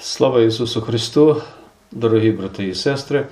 [0.00, 1.42] Слава Ісусу Христу,
[1.92, 3.26] дорогі брати і сестри.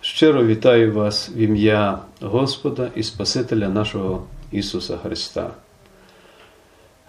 [0.00, 5.50] Щиро вітаю вас в ім'я Господа і Спасителя нашого Ісуса Христа.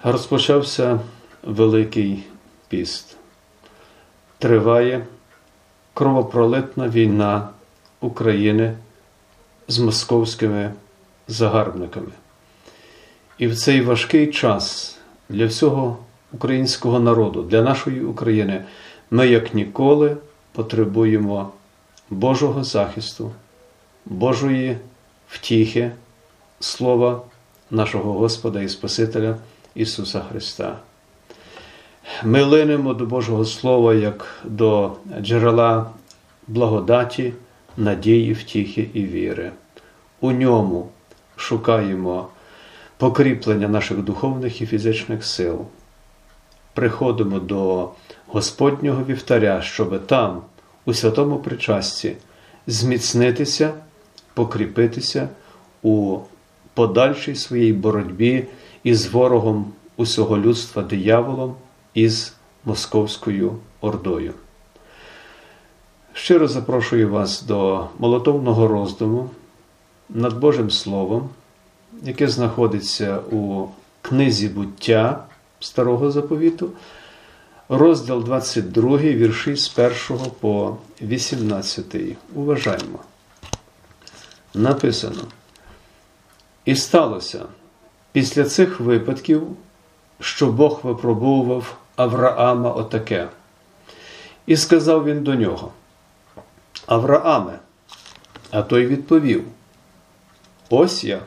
[0.04, 1.00] Розпочався
[1.44, 2.24] Великий
[2.68, 3.18] піст.
[4.38, 5.06] Триває
[5.94, 7.50] кровопролитна війна
[8.02, 8.78] України
[9.68, 10.74] з московськими
[11.28, 12.12] загарбниками.
[13.38, 14.98] І в цей важкий час
[15.30, 15.98] для всього
[16.34, 18.64] українського народу, для нашої України,
[19.12, 20.18] ми як ніколи
[20.52, 21.52] потребуємо
[22.10, 23.32] Божого захисту,
[24.06, 24.78] Божої
[25.30, 25.92] втіхи,
[26.60, 27.22] Слова
[27.72, 29.36] нашого Господа і Спасителя
[29.76, 30.78] Ісуса Христа.
[32.24, 35.90] Ми линемо до Божого Слова як до джерела
[36.48, 37.34] благодаті,
[37.78, 39.52] надії, втіхи і віри.
[40.20, 40.90] У ньому
[41.36, 42.28] шукаємо
[42.98, 45.66] покріплення наших духовних і фізичних сил.
[46.74, 47.90] Приходимо до
[48.28, 50.42] Господнього вівтаря, щоб там,
[50.86, 52.16] у святому причасті,
[52.68, 53.74] зміцнитися,
[54.34, 55.30] покріпитися
[55.82, 56.20] у
[56.74, 58.46] подальшій своїй боротьбі
[58.84, 61.56] із ворогом усього людства дияволом
[61.94, 62.34] із
[62.66, 64.34] Московською Ордою.
[66.14, 69.30] Щиро запрошую вас до молотовного роздуму
[70.10, 71.30] над Божим Словом,
[72.04, 73.68] яке знаходиться у
[74.02, 75.24] книзі буття
[75.62, 76.72] Старого Заповіту,
[77.70, 79.92] розділ 22, вірші з 1
[80.40, 81.96] по 18.
[82.36, 83.00] Уважаємо.
[84.54, 85.24] Написано.
[86.66, 87.46] І сталося
[88.12, 89.48] після цих випадків,
[90.20, 93.30] що Бог випробовував Авраама отаке.
[94.46, 95.72] І сказав він до нього:
[96.86, 97.60] Аврааме,
[98.52, 99.44] а той відповів:
[100.70, 101.22] Ось я.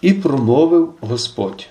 [0.00, 1.68] І промовив Господь: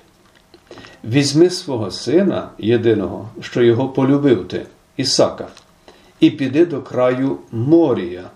[1.03, 4.65] Візьми свого сина єдиного, що його полюбив ти,
[4.97, 5.47] Ісака,
[6.19, 8.29] і піди до краю Морія,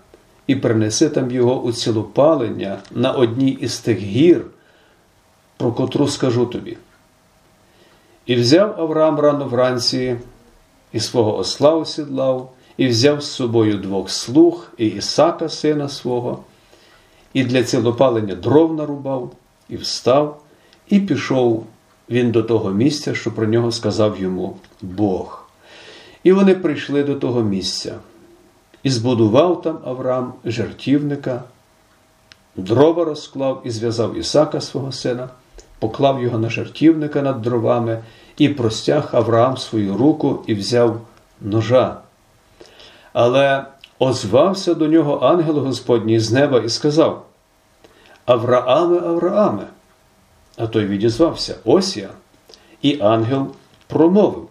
[0.46, 4.46] і принеси там його у цілопалення на одній із тих гір,
[5.56, 6.76] про котру скажу тобі.
[8.26, 10.16] І взяв Авраам рано вранці,
[10.92, 16.44] і свого осла осідлав, і взяв з собою двох слуг і Ісака, сина свого,
[17.32, 19.32] і для цілопалення дров нарубав,
[19.68, 20.42] і встав,
[20.88, 21.66] і пішов
[22.10, 25.44] він до того місця, що про нього сказав йому Бог.
[26.24, 27.94] І вони прийшли до того місця.
[28.82, 31.42] І збудував там Авраам жертівника,
[32.56, 35.28] дрова розклав і зв'язав Ісака свого сина,
[35.78, 38.02] поклав його на жертівника над дровами,
[38.36, 41.00] і простяг Авраам свою руку і взяв
[41.40, 41.96] ножа.
[43.12, 43.64] Але
[43.98, 47.24] озвався до нього ангел Господній з неба і сказав:
[48.26, 49.66] Аврааме, Аврааме.
[50.56, 52.10] А той відізвався: Ось я.
[52.82, 53.46] І ангел
[53.86, 54.48] промовив: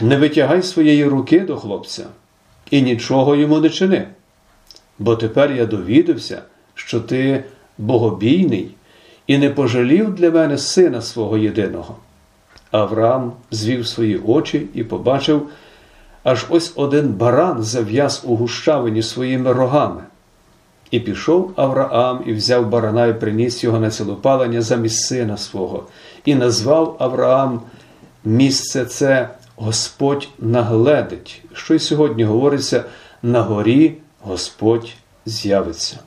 [0.00, 2.06] Не витягай своєї руки до хлопця
[2.70, 4.08] і нічого йому не чини.
[4.98, 6.42] Бо тепер я довідався,
[6.74, 7.44] що ти
[7.78, 8.74] богобійний
[9.26, 11.96] і не пожалів для мене сина свого єдиного.
[12.70, 15.48] Авраам звів свої очі і побачив,
[16.22, 20.02] аж ось один баран зав'яз у гущавині своїми рогами.
[20.90, 25.84] І пішов Авраам і взяв барана і приніс його на цілопалення замість сина свого,
[26.24, 27.60] і назвав Авраам
[28.24, 32.84] місце це Господь нагледить, що й сьогодні говориться
[33.22, 34.92] на горі Господь
[35.26, 35.98] з'явиться.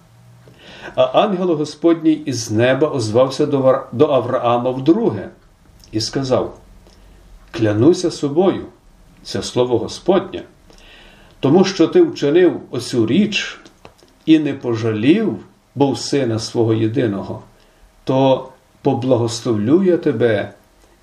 [0.95, 3.45] А ангел Господній із неба озвався
[3.91, 5.29] до Авраама вдруге
[5.91, 6.57] і сказав:
[7.51, 8.65] Клянуся собою,
[9.23, 10.43] це слово Господнє,
[11.39, 13.59] тому що ти вчинив оцю річ
[14.25, 15.37] і не пожалів,
[15.75, 17.43] був сина свого єдиного,
[18.03, 18.49] то
[18.81, 20.53] поблагословлю я тебе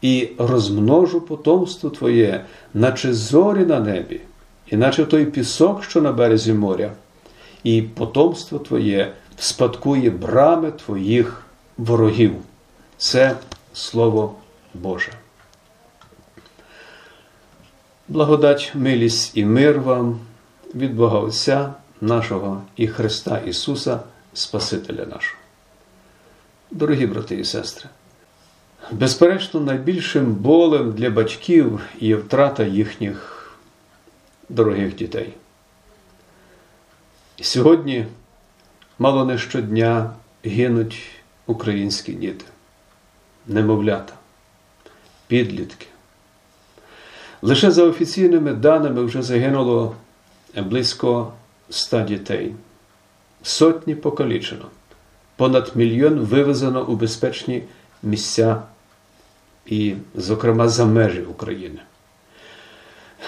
[0.02, 2.44] і розмножу потомство твоє,
[2.74, 4.20] наче зорі на небі,
[4.66, 6.92] і наче той пісок, що на березі моря,
[7.64, 11.42] і потомство твоє спадкує брами твоїх
[11.78, 12.32] ворогів.
[12.98, 13.36] Це
[13.72, 14.34] Слово
[14.74, 15.12] Боже.
[18.08, 20.18] Благодать, милість і мир вам
[20.74, 24.00] від Бога Отця нашого і Христа Ісуса,
[24.34, 25.40] Спасителя нашого.
[26.70, 27.88] Дорогі брати і сестри,
[28.90, 33.50] безперечно, найбільшим болем для батьків є втрата їхніх
[34.48, 35.34] дорогих дітей.
[37.40, 38.06] Сьогодні
[38.98, 40.10] мало не щодня
[40.44, 41.02] гинуть
[41.46, 42.44] українські діти,
[43.46, 44.12] немовлята,
[45.26, 45.86] підлітки.
[47.42, 49.96] Лише за офіційними даними вже загинуло
[50.56, 51.32] близько
[51.70, 52.54] ста дітей,
[53.42, 54.64] сотні покалічено,
[55.36, 57.62] понад мільйон вивезено у безпечні
[58.02, 58.62] місця
[59.66, 61.80] і, зокрема, за межі України.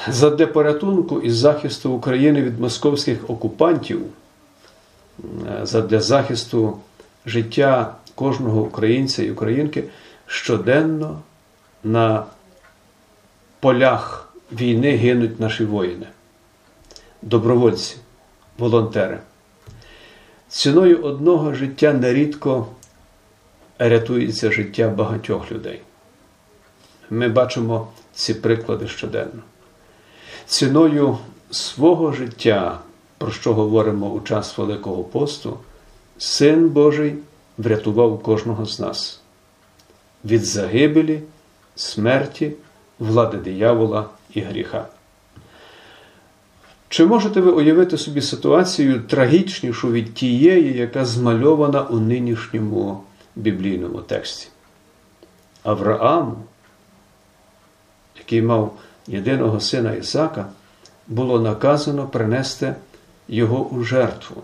[0.09, 4.03] Задля порятунку і захисту України від московських окупантів,
[5.63, 6.79] задля захисту
[7.27, 9.85] життя кожного українця і українки
[10.27, 11.21] щоденно
[11.85, 12.25] на
[13.61, 16.07] полях війни гинуть наші воїни,
[17.23, 17.97] добровольці,
[18.59, 19.19] волонтери.
[20.49, 22.67] Ціною одного життя нерідко
[23.79, 25.81] рятується життя багатьох людей.
[27.11, 29.43] Ми бачимо ці приклади щоденно.
[30.47, 31.19] Ціною
[31.51, 32.79] свого життя,
[33.19, 35.59] про що говоримо у час Великого посту,
[36.19, 37.15] Син Божий
[37.59, 39.21] врятував кожного з нас
[40.25, 41.23] від загибелі,
[41.77, 42.53] смерті,
[42.99, 44.87] влади диявола і гріха.
[46.93, 53.03] Чи можете ви уявити собі ситуацію трагічнішу від тієї, яка змальована у нинішньому
[53.37, 54.49] біблійному тексті?
[55.63, 56.37] Авраам,
[58.19, 60.47] який мав єдиного сина Ісака,
[61.09, 62.75] було наказано принести
[63.29, 64.43] його у жертву,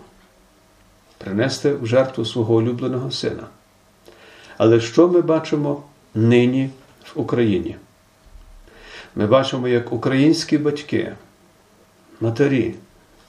[1.17, 3.43] принести в жертву свого улюбленого сина.
[4.57, 5.83] Але що ми бачимо
[6.15, 6.69] нині
[7.15, 7.75] в Україні?
[9.15, 11.13] Ми бачимо, як українські батьки,
[12.21, 12.75] матері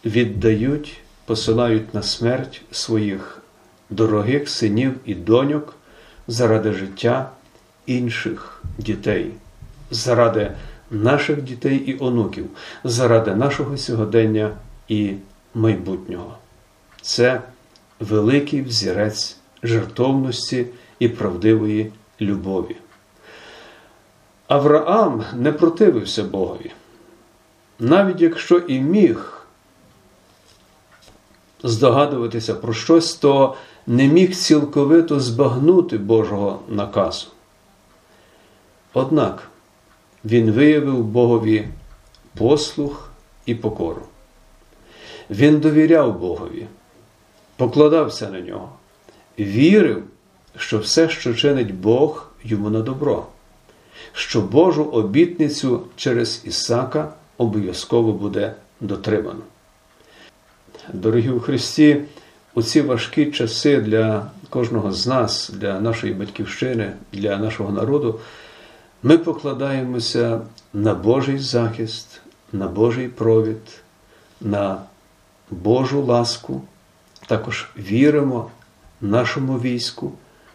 [0.05, 3.43] віддають, посилають на смерть своїх
[3.91, 5.75] дорогих синів і доньок
[6.29, 7.31] заради життя
[7.87, 9.31] інших дітей,
[9.91, 10.53] заради
[10.91, 12.47] наших дітей і онуків,
[12.85, 14.51] заради нашого сьогодення
[14.89, 15.15] і
[15.55, 16.37] майбутнього.
[17.03, 17.41] Це
[18.01, 20.67] великий взірець жертовності
[20.99, 22.77] і правдивої любові.
[24.49, 26.71] Авраам не противився Богові,
[27.81, 29.47] навіть якщо і міг
[31.63, 33.55] здогадуватися про щось, то
[33.87, 37.27] не міг цілковито збагнути Божого наказу.
[38.93, 39.49] Однак
[40.25, 41.69] він виявив Богові
[42.39, 43.11] послух
[43.47, 44.03] і покору.
[45.31, 46.67] Він довіряв Богові,
[47.57, 48.73] покладався на нього,
[49.39, 50.05] вірив,
[50.57, 53.27] що все, що чинить Бог, йому на добро,
[54.13, 59.41] що Божу обітницю через Ісака обов'язково буде дотримано.
[60.93, 62.03] Дорогі у Христі,
[62.55, 68.21] у ці важкі часи для кожного з нас, для нашої батьківщини, для нашого народу,
[69.03, 70.41] ми покладаємося
[70.73, 72.21] на Божий захист,
[72.53, 73.81] на Божий провід,
[74.41, 74.83] на
[75.51, 76.63] Божу ласку,
[77.27, 78.51] також віримо
[79.01, 80.13] нашому війську,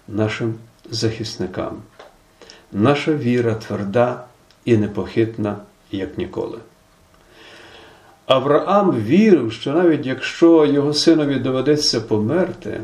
[0.07, 0.55] нашим
[0.89, 1.77] захисникам.
[2.71, 4.25] Наша віра тверда
[4.65, 5.57] і непохитна,
[5.91, 6.59] як ніколи.
[8.25, 12.81] Авраам вірив, що навіть якщо його синові доведеться померти,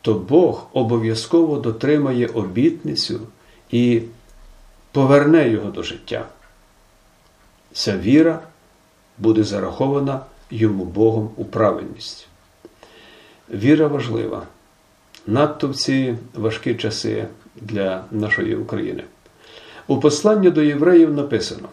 [0.00, 3.20] то Бог обов'язково дотримає обітницю
[3.70, 4.02] і
[4.92, 6.26] поверне його до життя.
[7.72, 8.40] Ця віра
[9.18, 12.28] буде зарахована йому Богом у правильність.
[13.50, 14.46] Віра важлива,
[15.26, 17.26] надто в ці важкі часи
[17.56, 19.04] для нашої України.
[19.86, 21.68] У посланні до євреїв написано: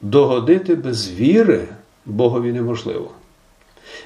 [0.00, 1.68] догодити без віри
[2.06, 3.10] Богові неможливо.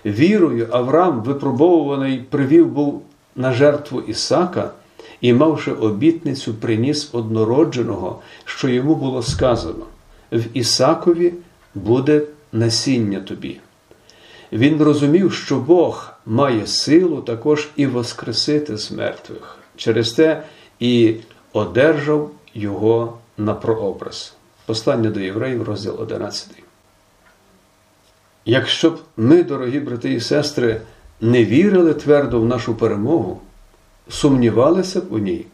[0.05, 3.03] Вірою Авраам, випробовуваний, привів був
[3.37, 4.71] на жертву Ісака
[5.21, 9.85] і, мавши обітницю, приніс однородженого, що йому було сказано:
[10.33, 11.35] в Ісакові
[11.75, 12.23] буде
[12.53, 13.61] насіння тобі.
[14.53, 19.59] Він розумів, що Бог має силу також і воскресити з мертвих.
[19.77, 20.43] Через те
[20.81, 21.15] і
[21.53, 24.35] одержав його на прообраз.
[24.67, 26.64] Послання до євреїв, розділ 11.
[28.45, 30.81] Якщо б ми, дорогі брати і сестри,
[31.21, 33.41] не вірили твердо в нашу перемогу,
[34.09, 35.47] сумнівалися б у ній,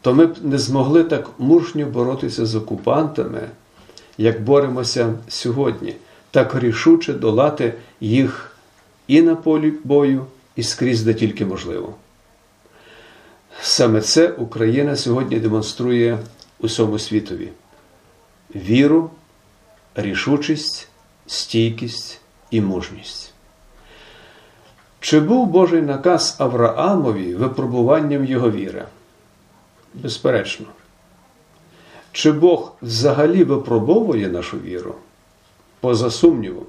[0.00, 3.40] то ми б не змогли так мужньо боротися з окупантами,
[4.18, 5.96] як боремося сьогодні,
[6.30, 8.56] так рішуче долати їх
[9.08, 10.26] і на полі бою,
[10.56, 11.94] і скрізь де тільки можливо.
[13.60, 16.18] Саме це Україна сьогодні демонструє
[16.58, 17.48] усьому світові:
[18.54, 19.10] віру,
[19.94, 20.88] рішучість,
[21.26, 23.32] стійкість і мужність.
[25.00, 28.84] Чи був Божий наказ Авраамові випробуванням його віри?
[29.94, 30.66] Безперечно.
[32.12, 34.94] Чи Бог взагалі випробовує нашу віру?
[35.80, 36.66] Поза сумнівом,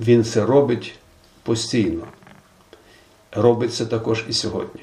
[0.00, 0.98] Він це робить
[1.42, 2.06] постійно.
[3.32, 4.80] Робить це також і сьогодні.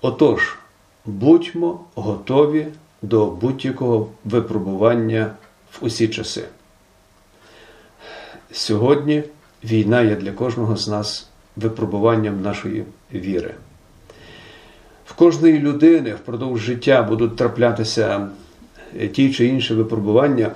[0.00, 0.58] Отож,
[1.04, 2.66] будьмо готові
[3.02, 5.34] до будь-якого випробування
[5.72, 6.44] в усі часи.
[8.52, 9.22] Сьогодні
[9.64, 13.54] війна є для кожного з нас випробуванням нашої віри.
[15.06, 18.28] В кожної людини впродовж життя будуть траплятися
[19.12, 20.50] ті чи інші випробування,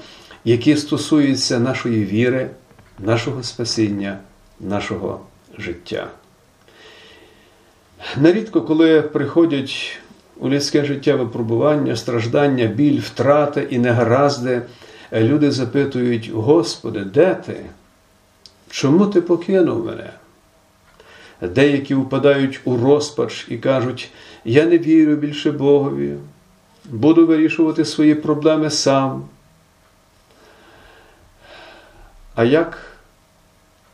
[0.45, 2.51] які стосуються нашої віри,
[2.99, 4.19] нашого спасіння,
[4.61, 5.21] нашого
[5.59, 6.09] життя.
[8.17, 9.99] Нерідко, коли приходять
[10.37, 14.63] у людське життя випробування, страждання, біль, втрата і негаразди,
[15.13, 17.57] люди запитують: Господи, де ти?
[18.75, 20.13] Чому ти покинув мене?
[21.41, 24.11] Деякі впадають у розпач і кажуть,
[24.45, 26.17] я не вірю більше Богові,
[26.85, 29.29] буду вирішувати свої проблеми сам.
[32.35, 32.79] А як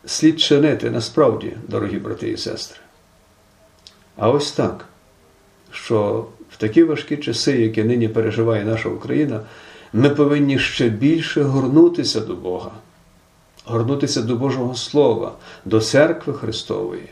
[0.05, 2.79] слід чинити насправді, дорогі брати і сестри?
[4.17, 4.85] А ось так,
[5.71, 9.41] що в такі важкі часи, які нині переживає наша Україна,
[9.93, 12.71] ми повинні ще більше горнутися до Бога,
[13.65, 15.31] горнутися до Божого Слова,
[15.65, 17.09] до церкви Христової,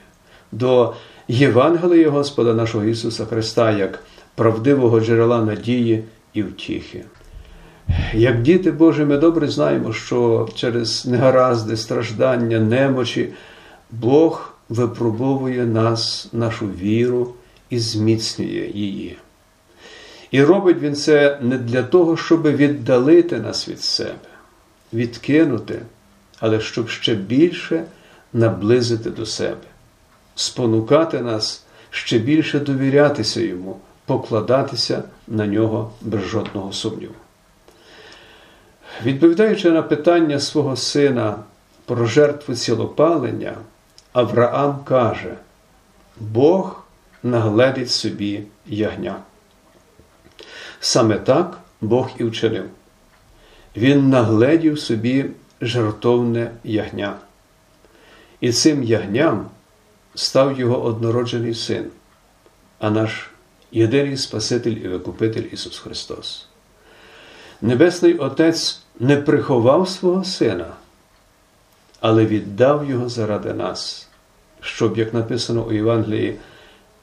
[0.51, 0.93] до
[1.27, 4.03] Євангелія Господа нашого Ісуса Христа як
[4.35, 6.03] правдивого джерела надії
[6.33, 7.05] і втіхи.
[8.13, 13.33] Як діти Божі, ми добре знаємо, що через негаразди, страждання, немочі
[13.91, 17.33] Бог випробовує нас, нашу віру
[17.69, 19.17] і зміцнює її.
[20.31, 24.29] І робить він це не для того, щоб віддалити нас від себе,
[24.93, 25.79] відкинути,
[26.39, 27.83] але щоб ще більше
[28.33, 29.67] наблизити до себе,
[30.35, 37.13] спонукати нас ще більше довірятися йому, покладатися на нього без жодного сумніву.
[39.03, 41.35] Відповідаючи на питання свого сина
[41.85, 43.55] про жертву цілопалення,
[44.13, 45.33] Авраам каже:
[46.19, 46.83] Бог
[47.23, 49.15] нагледить собі ягня.
[50.79, 52.65] Саме так Бог і вчинив.
[53.75, 55.25] Він нагледів собі
[55.61, 57.15] жертовне ягня.
[58.41, 59.45] І цим ягням
[60.15, 61.85] став його однороджений син,
[62.79, 63.29] а наш
[63.71, 66.45] єдиний Спаситель і Викупитель Ісус Христос.
[67.61, 70.67] Небесний Отець не приховав свого Сина,
[71.99, 74.07] але віддав Його заради нас,
[74.61, 76.35] щоб, як написано у Євангелії,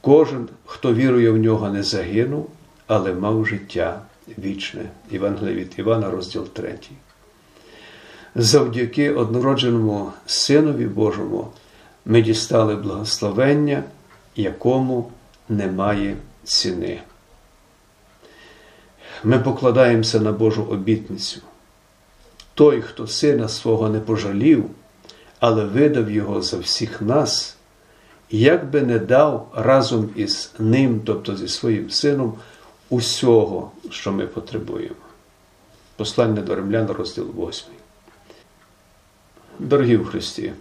[0.00, 2.50] кожен, хто вірує в нього, не загинув,
[2.86, 4.00] але мав життя
[4.38, 4.90] вічне.
[5.10, 6.78] Євангелія від Івана, розділ 3.
[8.38, 11.48] Завдяки однородженому Синові Божому
[12.04, 13.82] ми дістали благословення,
[14.34, 15.10] якому
[15.48, 17.00] немає ціни.
[19.24, 21.40] Ми покладаємося на Божу обітницю.
[22.54, 24.64] Той, хто сина свого не пожалів,
[25.40, 27.56] але видав його за всіх нас,
[28.30, 32.34] як би не дав разом із ним, тобто зі своїм сином,
[32.90, 34.96] усього, що ми потребуємо.
[35.96, 37.68] Послання до римлян, розділ 8.
[39.58, 40.52] Дорогі в Христі,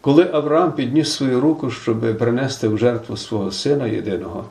[0.00, 4.44] коли Авраам підніс свою руку, щоб принести в жертву свого сина єдиного,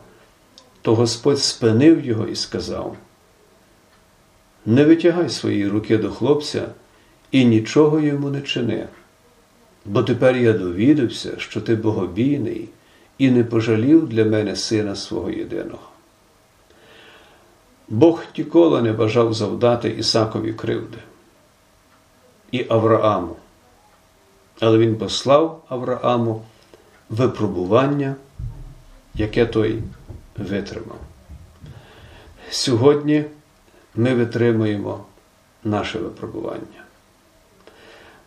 [0.82, 2.96] то Господь спинив його і сказав:
[4.66, 6.68] Не витягай свої руки до хлопця
[7.32, 8.88] і нічого йому не чини,
[9.86, 12.70] бо тепер я довідався, що ти богобійний
[13.18, 15.90] і не пожалів для мене сина свого єдиного.
[17.90, 20.98] Бог ніколи не бажав завдати Ісакові кривди
[22.52, 23.36] і Аврааму.
[24.60, 26.42] Але Він послав Аврааму
[27.10, 28.16] випробування,
[29.16, 29.82] яке той
[30.38, 30.98] витримав.
[32.50, 33.26] Сьогодні
[33.96, 35.06] ми витримуємо
[35.64, 36.84] наше випробування.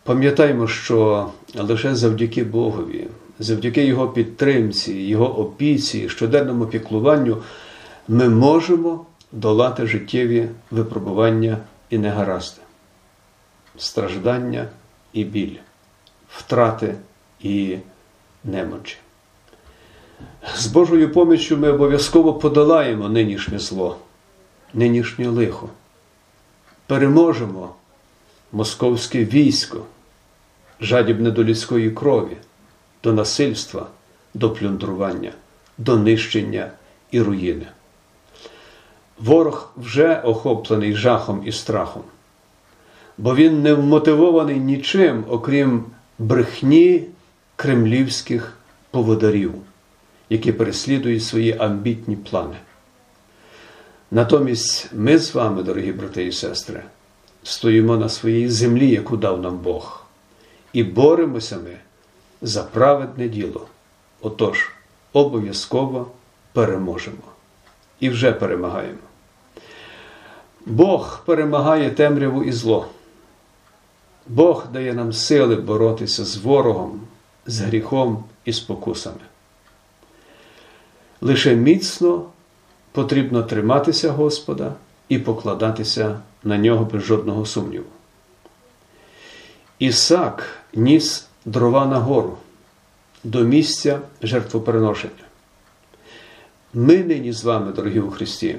[0.03, 3.07] Пам'ятаємо, що лише завдяки Богові,
[3.39, 7.37] завдяки Його підтримці, Його опіці, щоденному піклуванню
[8.07, 11.57] ми можемо долати життєві випробування
[11.89, 12.60] і негаразди,
[13.81, 14.67] страждання
[15.13, 15.55] і біль,
[16.29, 16.95] втрати
[17.39, 17.77] і
[18.43, 18.97] немочі.
[20.55, 23.97] З Божою поміччю ми обов'язково подолаємо нинішнє зло,
[24.73, 25.69] нинішнє лихо,
[26.87, 27.75] переможемо
[28.51, 29.85] московське військо,
[30.81, 32.37] жадібне до людської крові,
[33.03, 33.87] до насильства,
[34.33, 35.31] до плюндрування,
[35.77, 36.71] до нищення
[37.11, 37.67] і руїни.
[39.19, 42.03] Ворог вже охоплений жахом і страхом,
[43.17, 45.83] бо він не вмотивований нічим, окрім
[46.19, 47.03] брехні
[47.55, 48.57] кремлівських
[48.91, 49.53] поводарів
[50.31, 52.55] які переслідують свої амбітні плани.
[54.11, 56.83] Натомість ми з вами, дорогі брати і сестри,
[57.43, 60.05] стоїмо на своїй землі, яку дав нам Бог,
[60.73, 61.77] і боремося ми
[62.41, 63.67] за праведне діло.
[64.21, 64.71] Отож,
[65.13, 66.11] обов'язково
[66.53, 67.23] переможемо
[67.99, 68.99] і вже перемагаємо.
[70.65, 72.87] Бог перемагає темряву і зло.
[74.27, 77.01] Бог дає нам сили боротися з ворогом,
[77.45, 79.15] з гріхом і спокусами.
[81.21, 82.25] Лише міцно
[82.91, 84.73] потрібно триматися Господа
[85.09, 87.85] і покладатися на нього без жодного сумніву.
[89.79, 92.37] Ісак ніс дрова на гору
[93.23, 95.13] до місця жертвоприношення.
[96.73, 98.57] Ми нині з вами, дорогі у Христі,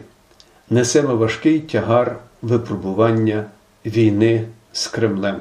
[0.70, 3.44] несемо важкий тягар випробування
[3.84, 5.40] війни з Кремлем.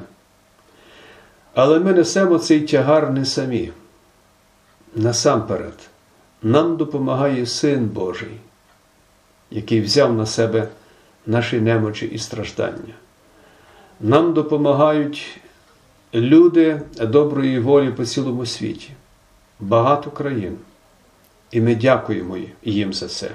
[1.54, 3.72] Але ми несемо цей тягар не самі.
[4.94, 5.88] Насамперед,
[6.42, 8.40] нам допомагає Син Божий,
[9.50, 10.68] який взяв на себе
[11.26, 12.94] наші немочі і страждання.
[14.00, 15.40] Нам допомагають
[16.14, 18.90] люди доброї волі по цілому світі,
[19.60, 20.56] багато країн.
[21.50, 23.30] І ми дякуємо їм за це.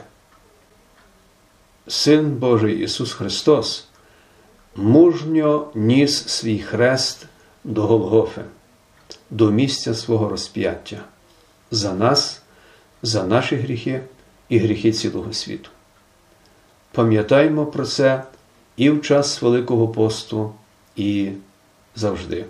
[1.87, 3.87] Син Божий Ісус Христос
[4.75, 7.25] мужньо ніс свій хрест
[7.67, 8.41] до Голгофи,
[9.29, 10.97] до місця свого розп'яття
[11.71, 12.41] за нас,
[13.01, 14.01] за наші гріхи
[14.49, 15.69] і гріхи цілого світу.
[16.91, 18.23] Пам'ятаймо про це
[18.77, 20.53] і в час Великого посту,
[20.95, 21.29] і
[21.95, 22.45] завжди.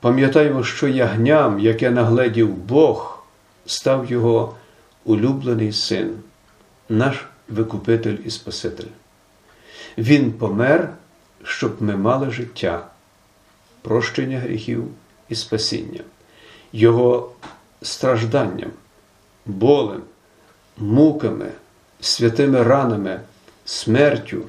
[0.00, 3.22] Пам'ятаймо, що ягням, яке нагледів Бог,
[3.66, 4.54] став його
[5.04, 6.14] улюблений син,
[6.88, 8.88] наш Викупитель і Спаситель.
[9.98, 10.92] Він помер,
[11.42, 12.86] щоб ми мали життя,
[13.82, 14.84] прощення гріхів
[15.28, 16.00] і спасіння,
[16.72, 17.32] Його
[17.82, 18.70] стражданням,
[19.46, 20.02] болем,
[20.76, 21.52] муками,
[22.00, 23.20] святими ранами,
[23.64, 24.42] смертю,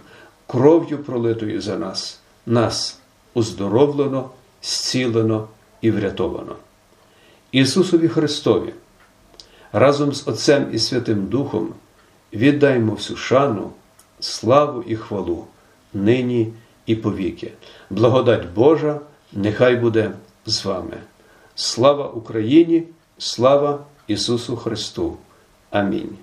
[0.47, 2.99] кров'ю пролитою за нас, нас
[3.33, 4.29] уздоровлено,
[4.61, 5.47] зцілено
[5.81, 6.55] і врятовано.
[7.51, 8.73] Ісусові Христові
[9.71, 11.73] разом з Отцем і Святим Духом
[12.33, 13.71] віддаймо всю шану,
[14.19, 15.45] славу і хвалу
[15.93, 16.53] нині
[16.85, 17.53] і повіки.
[17.89, 18.99] Благодать Божа
[19.33, 20.11] нехай буде
[20.45, 20.97] з вами.
[21.55, 22.83] Слава Україні,
[23.17, 25.17] слава Ісусу Христу.
[25.69, 26.17] Амінь.